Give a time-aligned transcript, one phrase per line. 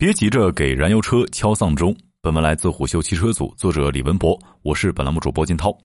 [0.00, 1.94] 别急着给燃油车敲丧钟。
[2.22, 5.76] 本文来自虎嗅汽车组，作者李文博，我是本栏目主播金涛。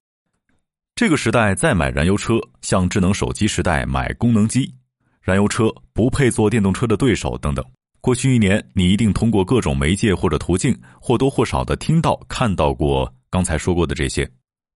[0.94, 4.72] 这个时代再买燃油车，像智能手机时代买功能机，
[5.20, 7.62] 燃油车不配做电动车的对手等等。
[8.00, 14.26] 过去一年，你一定通过各种媒介或者途径，或多或少的听到、看到过刚才说过的这些。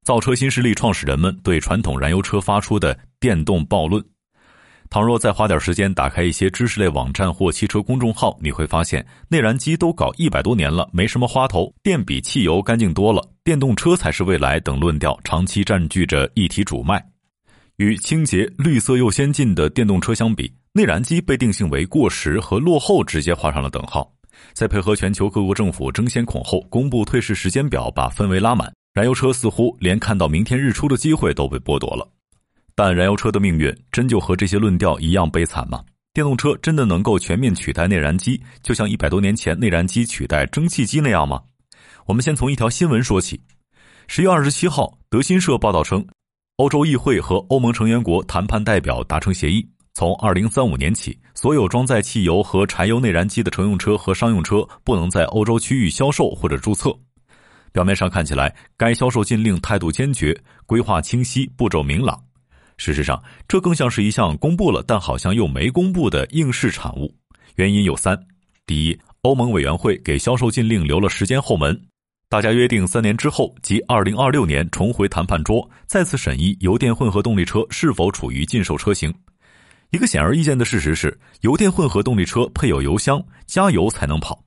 [0.05, 4.05] 造车新势力创始人们对传统燃油车发出的电动暴论。
[4.93, 17.01] 倘若再花点时间打开一些知识类网站或汽车公众号，你会发现内燃机都搞一百多年了，没什么花头，电比汽油干净多了，电动车才是未来等论调长期占据着议题主脉。
[17.77, 24.13] 与清洁、绿色又先进的电动车相比，内燃机被定性为过时和落后直接画上了等号。
[24.55, 32.09] 再配合全球各国政府争先恐后公布退市时间表，把氛围拉满，燃油车似乎连看到明天日出的机会都被剥夺了。
[32.83, 35.85] 但燃油车的命运真就和这些论调一样悲惨吗？
[36.15, 41.43] 电动车真的能够全面取代内燃机，就像一百多年前内燃机取代蒸汽机那样吗？
[42.07, 43.39] 我们先从一条新闻说起。
[44.09, 46.03] 十月二十七号，德新社报道称，
[46.57, 56.91] 欧洲议会和欧盟成员国谈判代表达成协议，从二零三五年起，所有装载汽油和柴油内燃机的乘用车和商用车不能在欧洲区域销售或者注册。
[57.73, 62.19] 表面上看起来，该销售禁令态度坚决，规划清晰，步骤明朗。
[62.81, 67.15] 事实上，这更像是一项公布了但好像又没公布的应试产物。
[67.57, 68.19] 原因有三：
[68.65, 71.79] 第一，欧盟委员会给销售禁令留了时间后门，
[72.31, 79.13] 大家约定三年之后，即二零二六年重回谈判桌，再次审议油电混合动力车是否处于禁售车型。
[79.91, 84.43] 一个显而易见的事实是，油电混合动力车配有油箱，加油才能跑。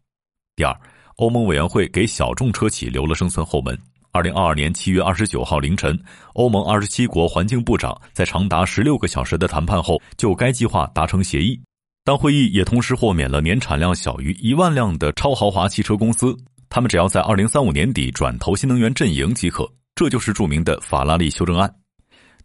[0.55, 0.75] 第二，
[1.17, 3.77] 欧盟委员会给小众车企留了生存后门。
[4.13, 5.99] 二零二二年七月二十九号凌晨，
[6.33, 11.59] 欧盟二十七国环境部长在长达十六个小时的谈判后，就该计划达成协议。
[12.05, 16.37] 但会议也同时豁免了年产量小于一万辆的超豪华汽车公司，
[16.69, 19.67] 他们只要在二零三五年底转投新能源阵营即可。
[19.95, 21.73] 这就是著名的法拉利修正案。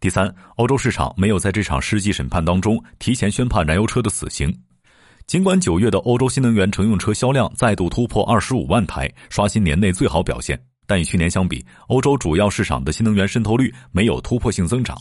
[0.00, 4.50] 第三，欧洲市场没有在这场世纪审判当中提前宣判燃油车的死刑。
[5.26, 10.58] 尽管九月的欧洲新能源乘用车销量再度突破二十五万台，刷新年内最好表现。
[10.88, 14.96] 但与去年相比，欧洲主要市场的新能源渗透率没有突破性增长。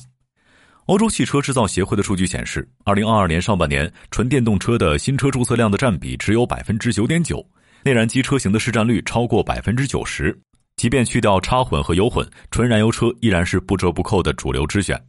[0.87, 7.45] 欧洲汽车制造协会的数据显示，二零二二年上半年纯电动车的新车注册量的占比只有百分之九点九，
[7.83, 10.37] 内燃机车型的市占率超过百分之九十。
[10.75, 15.01] 即便去掉插混和油混，纯燃油车依然是不折不扣的主流之选。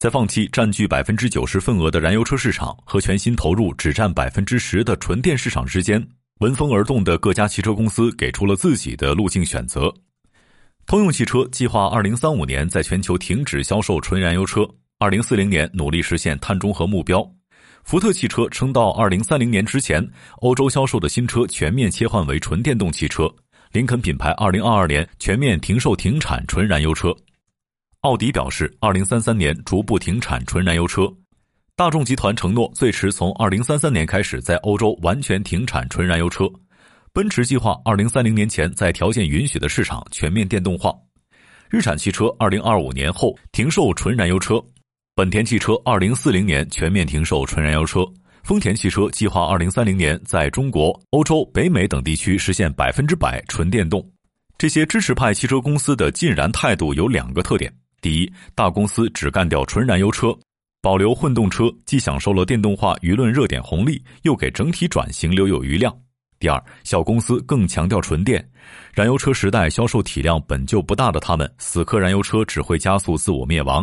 [0.00, 6.02] 在放弃占据百分之九十份额的燃油车市场和全新投入只占百分之十的纯电市场之间，
[6.40, 9.94] 闻风而动的各家汽车公司给出了自己的路径选择。
[10.86, 14.68] 通用汽车计划二零三五年在全球停止销售纯燃油车，
[14.98, 17.26] 二零四零年努力实现碳中和目标。
[17.84, 20.06] 福特汽车称到二零三零年之前，
[20.42, 23.32] 欧洲销售的新车全面切换为纯电动汽车。
[23.72, 27.14] 林肯品牌二零二二年全面停售停产纯燃油车。
[28.00, 31.10] 奥迪表示，二零三三年逐步停产纯燃油车。
[31.76, 36.44] 大众集团承诺，最迟从二零三三年开始在欧洲完全停产纯燃油车。
[37.14, 40.92] 奔驰计划二零三零年前在条件允许的市场全面电动化，
[41.70, 44.60] 日产汽车二零二五年后停售纯燃油车，
[45.14, 48.04] 本田汽车二零四零年全面停售纯燃油车，
[48.42, 54.04] 丰田汽车计划二零三零年在中国、欧洲、北美等地区实现百分之百纯电动。
[54.58, 60.36] 这些支持派汽车公司的禁燃态度有两个特点：第一，大公司只干掉纯燃油车，
[60.82, 65.96] 保留混动车，既享受了电动化舆论热点红利，又给整体转型留有余量。
[66.44, 68.46] 第二，小公司更强调纯电，
[68.92, 73.82] 燃油车时代销售体量本就不大的他们，死磕燃油车只会加速自我灭亡。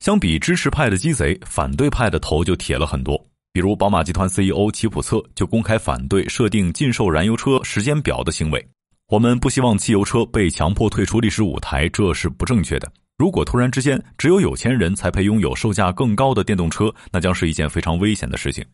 [0.00, 3.16] 相比支持派的鸡贼，反对派的头就铁了很多。
[3.52, 8.66] 比如宝马集团 CEO 齐普策就公开反对设定禁售燃油车时间表的行为。
[9.06, 12.92] 我们不希望汽油车被强迫退出历史舞台，这是不正确的。
[13.16, 18.64] 如果突然之间只有有钱人才配拥有售价更高的电动车，那将是一件非常危险的事情。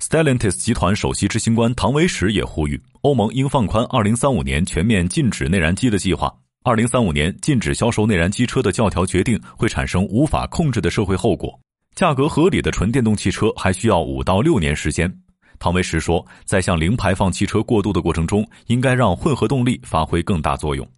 [0.00, 6.32] Stellantis 集团首席执行官唐维什也呼吁，欧盟应放宽2035年全面禁止内燃机的计划。
[6.62, 11.58] 2035年禁止销售内燃机车的教条决定会产生无法控制的社会后果。
[11.96, 15.12] 价格合理的纯电动汽车还需要五到六年时间。
[15.58, 20.88] 唐维什说，在向零排放汽车过渡的过程中，应该让混合动力发挥更大作用。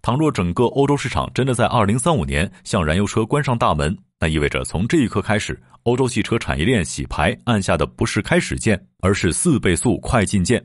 [0.00, 5.60] 倘若整个欧洲市场真的在2035年向燃油车关上大门，那意味着从这一刻开始。
[5.82, 10.60] 欧洲汽车产业链洗牌按下的不是开始键，而是四倍速快进键。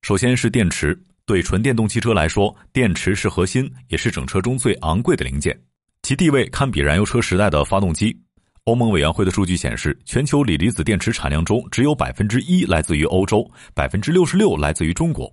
[0.00, 5.54] 首先是电池，对纯电动汽车来说，电池是核心，也是整车中最昂贵的零件，
[6.02, 8.18] 其地位堪比燃油车时代的发动机。
[8.64, 15.30] 欧盟委员会的数据显示，全球锂离子电池产量中只有百分之一来自于欧洲，百分之六十六来自于中国。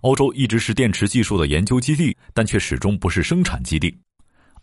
[0.00, 3.94] 欧洲一直是电池技术的研究基地，但却始终不是生产基地。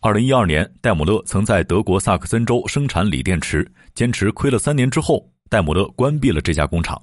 [0.04, 3.66] 二零一二年，戴姆勒曾在德国萨克森州生产锂电池，
[3.96, 7.02] 坚持亏了三年之后，戴姆勒关闭了这家工厂。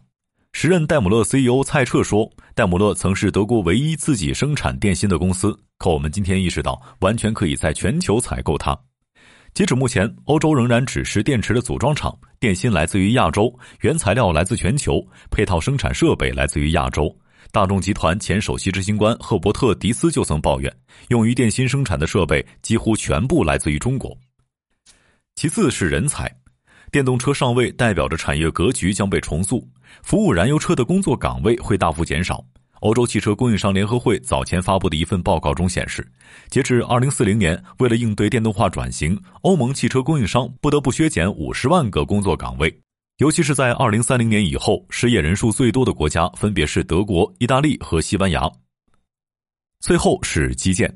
[0.52, 8.79] 时任戴姆勒 CEO 蔡澈说：“戴姆勒曾是德国唯一自己生产电芯的公司，可我们今天意识到，完全可以在全球采购它。”
[9.55, 13.50] 截止目前，欧洲仍然只是电池的组装厂，电芯来自于亚洲，
[13.81, 17.11] 原材料来自全球，配套生产设备来自于亚洲。
[17.52, 20.73] 大众集团前首席执行官赫伯特·迪斯就曾抱怨，
[21.08, 24.17] 用于电芯生产的设备几乎全部来自于中国。
[25.35, 26.32] 其次是人才，
[26.93, 29.67] 电动车上位代表着产业格局将被重塑，
[30.02, 32.44] 服务燃油车的工作岗位会大幅减少。
[32.82, 36.06] 欧洲汽车供应商联合会早前发布的一份报告中显示，
[36.50, 42.81] 截至二零四零年，为了应对电动化转型，欧盟汽车供应商不得不削减五十万个工作岗位。
[43.21, 48.51] 尤其是在二零三零年以后，失业人数最多的国家分别是德国、意大利和西班牙。
[49.79, 50.91] 最后是基建，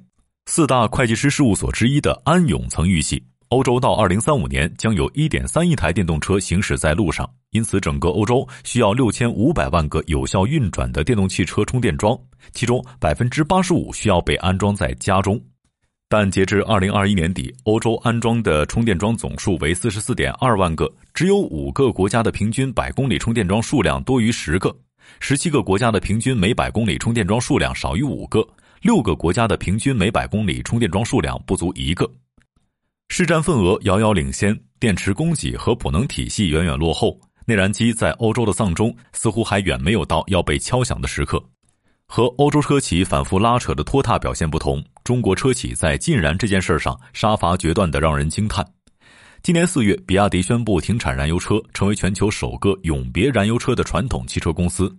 [0.46, 3.22] 四大会计师事务所之一的安永曾预计。
[3.50, 12.18] 欧洲到二零三五年将有一点三亿台电动车行驶在路上，因此整个欧洲需要六千五百万个有效运转的电动汽车充电桩，
[12.54, 15.38] 其中百分之八十五需要被安装在家中。
[16.08, 24.76] 但截至二零二一年底，欧洲安装的充电桩总数为四十四点二万个，只有五个国家的平均百公里充电桩数量多于十个，
[25.20, 28.44] 十七个国家的平均每百公里充电桩数量少于五个，
[28.82, 32.10] 六个国家的平均每百公里充电桩数量不足一个。
[33.10, 37.16] 市占份额遥遥领先，电池供给和补能体系远远落后，
[37.46, 41.40] 内燃机在欧洲的丧钟似乎还远没有到要被敲响的时刻。
[42.08, 48.66] 和欧洲车企反复拉扯的拖沓表现不同，中国车企在禁燃这件事上杀伐决断的让人惊叹。
[49.44, 54.90] 今年四月，比亚迪宣布停产燃油车，成为全球首个永别燃油车的传统汽车公司。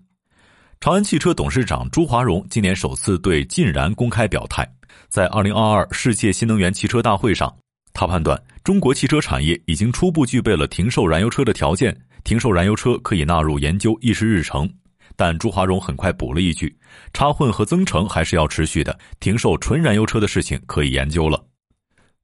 [0.79, 4.63] 长安汽车董事长朱华荣今年首次对禁燃公开表态，
[5.09, 7.51] 在二零二二世界新能源汽车大会上。
[7.91, 14.71] 他判断，中国汽车产业已经初步具备了停售燃油车的条件，停售燃油车可以纳入研究议事日程。
[15.15, 16.71] 但朱华荣很快补了一句
[17.13, 21.43] ：“插混和增程还是要持续的，停售纯燃油车的事情可以研究了。”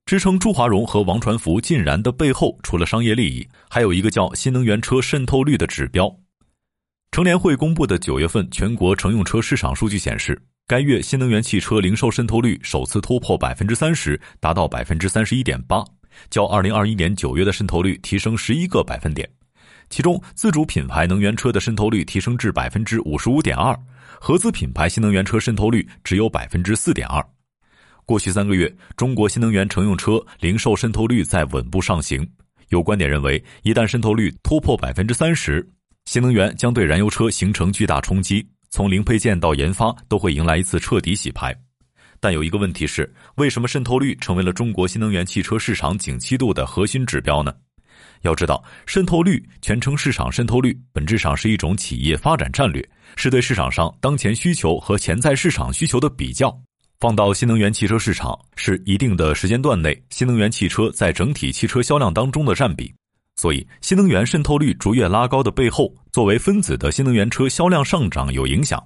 [0.05, 6.13] 支撑朱华荣和王传福进燃的背后，除了商业利益，还有一个叫新能源车渗透率的指标。
[7.11, 10.41] 乘联会公布的九月份全国乘用车市场数据显示。
[10.67, 15.83] 该月新能源汽车零售渗透率首次突破百分之三十，达到百分之三十一点八，
[16.29, 19.29] 较二零二一年九月的渗透率提升十一个百分点。
[19.89, 23.77] 其中，自主品牌能源车的渗透率提升至百分之五十五点二，
[24.17, 27.21] 合资品牌新能源车渗透率只有百分之四点二。
[28.05, 32.27] 过去三个月，中国新能源乘用车零售渗透率在稳步上行。
[32.69, 35.67] 有观点认为，一旦渗透率突破百分之三十，
[36.05, 38.45] 新能源将对燃油车形成巨大冲击。
[38.69, 41.53] 从零配件到研发都会迎来一次彻底洗牌，
[42.21, 47.53] 但有一个问题是，为什么渗透率成为了中国新能源汽车市场景气度的核心指标呢？
[48.21, 52.81] 要知道，渗透率全称市场渗透率，本质上是一种企业发展战略，
[53.17, 56.57] 是对市场上当前需求和潜在市场需求的比较。
[57.01, 62.93] 放到新能源汽车市场，是一定的时间段内新能源汽车在整体汽车销量当中的占比。
[63.35, 68.77] 所以，新能源渗透率逐月拉高的背后，作为分子的新能源车销量上涨有影响；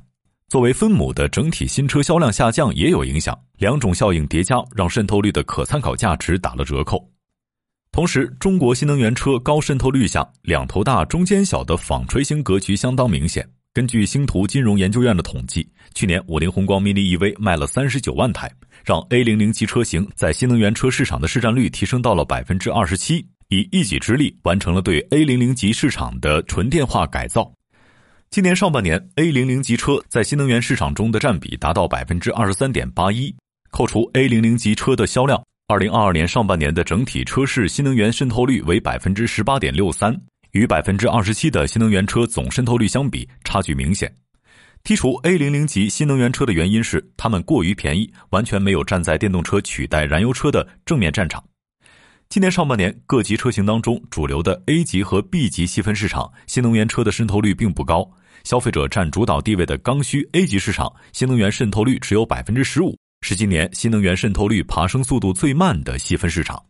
[0.47, 3.37] 作为分母的整体新车销量下降也有影响。
[3.57, 7.05] 两种效应叠加，让渗透率的可参考价值打了折扣。
[7.91, 13.45] 同时，中国新能源车高渗透率下，两头大中间小的纺锤型格局相当明显。
[13.75, 18.49] 根据星图金融研究院的统计，去年五菱宏光 mini EV 卖了三十九万台，
[18.85, 23.27] 让 A 零零级车型在新能源车市场的市占率提升到了百分之二十七。
[23.49, 27.51] 以一己之力完成了对 A 零零级市场的纯电化改造。
[28.29, 33.35] 今年上半年，A 零零级车在新能源市场中的占比达到百分之二十三点八一。
[33.71, 40.15] 扣除 A 零零级车的销量，二零二二年上半年的整体车市新能源渗透率为百分之十八点六三，
[40.55, 44.09] 与百分之二十七的新能源车总渗透率相比，差距明显。
[44.85, 51.43] 剔除 A 零零级新能源车的原因是它们过于便宜，完全没有站在电动车取代燃油车的正面战场。
[52.29, 58.09] 今年上半年，各级车型当中，主流的 A 级和 B 级细分市场新能源车的渗透率并不高。
[58.45, 66.63] 消费者占主导地位的刚需 A 级市场，新能源渗透率只有百分之十五，是今年新能源渗透率爬升速度最慢的细分市场。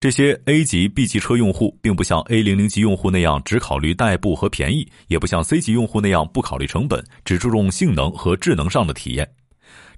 [0.00, 9.28] 这些 A 级、B 级车用户，并不像 A 零零级用户那样只考虑代步和便宜，也不像 C 级用户那样不考虑成本，只注重性能和智能上的体验。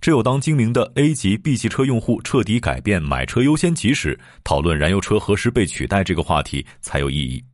[0.00, 7.44] 只有当精明的 A 级、B 级车用户彻底改变买车优先级时，讨论燃油车何时被取代这个话题才有意义。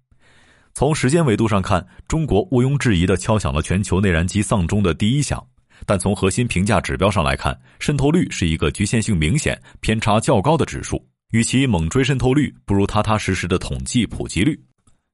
[0.72, 5.44] 从时间维度上看，中国毋庸置疑地敲响了全球内燃机丧钟的第一响。
[5.84, 11.04] 但从核心评价指标上来看，渗透率是一个局限性明显、偏差较高的指数。
[11.32, 14.58] 与其猛追渗透率，不如踏踏实实的统计普及率。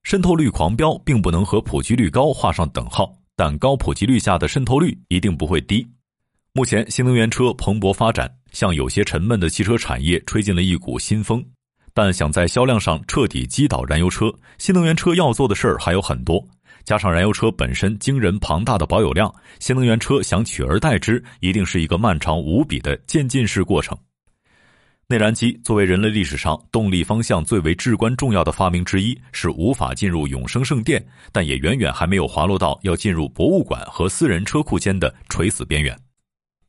[0.02, 5.86] 渗透率狂飙并不能和普及率高画上等号，但高普及率下的渗透率一定不会低。
[6.52, 11.42] 目前新能源车蓬勃发展，向有些沉闷的汽车产业吹进了一股新风。
[11.94, 16.42] 但想在销量上彻底击倒燃油车，新能源车要做的事儿还有很多。
[16.84, 23.96] 加上燃油车本身惊人庞大的保有量，新能源车想取而代之，一定是一个漫长无比的渐进式过程。
[25.12, 35.94] 内燃机作为人类历史上动力方向最为至关重要的发明之一，是无法进入永生圣殿，但也远远还没有滑落到要进入博物馆和私人车库间的垂死边缘。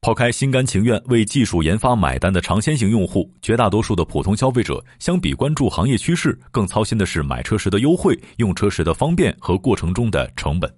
[0.02, 10.70] 抛开心甘情愿为技术研发买单的尝鲜型用户，绝大多数的普通消费者相比关注行业趋势，更操心的是买车时的优惠、用车时的方便和过程中的成本。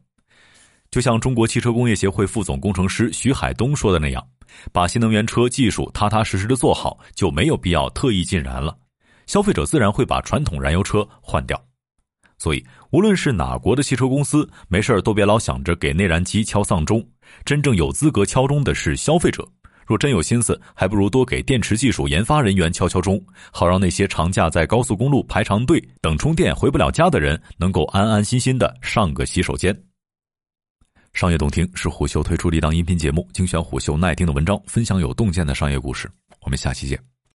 [0.96, 4.28] 就像中国汽车工业协会副总工程师徐海东说的那样。
[4.72, 8.74] 把新能源车技术踏踏实实的做好，就没有必要特意禁燃了。
[9.28, 11.62] 消费者自然会把传统燃油车换掉。
[12.38, 17.06] 所以，无论是哪国的汽车公司，没事儿都别老想着给内燃机敲丧钟。
[17.44, 19.46] 真正有资格敲钟的是消费者。
[19.86, 23.22] 若真有心思，还不如多给电池技术研发人员敲敲钟，
[23.52, 29.78] 好让那些长假在高速公路排长队等充电回不了家的人，能够安安心心的上个洗手间。
[31.16, 36.12] 商业洞听是虎嗅推出的一档音频节目，精选虎嗅耐听的文章，分享有洞见的商业故事。
[36.42, 37.15] 我们下期见。